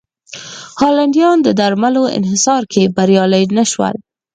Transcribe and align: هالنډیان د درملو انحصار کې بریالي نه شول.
هالنډیان 0.79 1.37
د 1.43 1.47
درملو 1.59 2.03
انحصار 2.17 2.63
کې 2.71 2.91
بریالي 2.95 3.43
نه 3.57 3.63
شول. 3.71 3.95